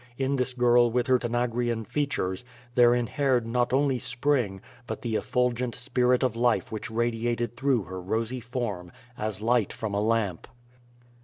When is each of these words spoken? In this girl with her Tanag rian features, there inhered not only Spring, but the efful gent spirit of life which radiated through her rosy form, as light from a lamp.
In 0.17 0.37
this 0.37 0.55
girl 0.55 0.89
with 0.89 1.05
her 1.05 1.19
Tanag 1.19 1.49
rian 1.51 1.85
features, 1.85 2.43
there 2.73 2.95
inhered 2.95 3.45
not 3.45 3.71
only 3.71 3.99
Spring, 3.99 4.59
but 4.87 5.03
the 5.03 5.13
efful 5.13 5.53
gent 5.53 5.75
spirit 5.75 6.23
of 6.23 6.35
life 6.35 6.71
which 6.71 6.89
radiated 6.89 7.55
through 7.55 7.83
her 7.83 8.01
rosy 8.01 8.39
form, 8.39 8.91
as 9.15 9.41
light 9.43 9.71
from 9.71 9.93
a 9.93 10.01
lamp. 10.01 10.47